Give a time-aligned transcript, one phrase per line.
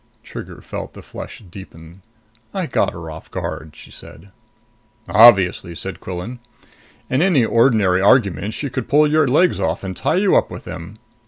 [0.23, 2.01] Trigger felt the flush deepen.
[2.55, 4.31] "I got her off her guard," she said.
[5.07, 6.39] "Obviously," said Quillan.
[7.07, 10.63] "In any ordinary argument she could pull your legs off and tie you up with
[10.63, 10.95] them.